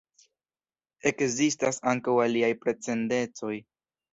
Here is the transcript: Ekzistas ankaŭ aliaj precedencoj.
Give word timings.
Ekzistas 1.09 1.79
ankaŭ 1.91 2.15
aliaj 2.25 2.51
precedencoj. 2.65 3.57